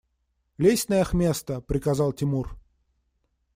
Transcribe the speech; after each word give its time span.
–Лезь 0.63 0.87
на 0.89 0.99
их 1.01 1.13
место!– 1.13 1.61
приказал 1.61 2.11
Тимур. 2.11 2.57